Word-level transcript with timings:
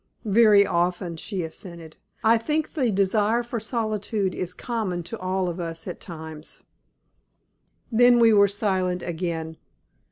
"Very 0.25 0.65
often," 0.65 1.15
she 1.15 1.43
assented. 1.43 1.95
"I 2.23 2.39
think 2.39 2.73
the 2.73 2.89
desire 2.91 3.43
for 3.43 3.59
solitude 3.59 4.33
is 4.33 4.55
common 4.55 5.03
to 5.03 5.19
all 5.19 5.47
of 5.47 5.59
us 5.59 5.85
at 5.87 6.01
times." 6.01 6.63
Then 7.91 8.17
we 8.17 8.33
were 8.33 8.47
silent 8.47 9.03
again. 9.03 9.57